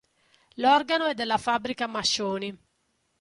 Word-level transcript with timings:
L'organo 0.55 1.05
è 1.05 1.13
della 1.13 1.37
fabbrica 1.37 1.85
Mascioni. 1.85 2.57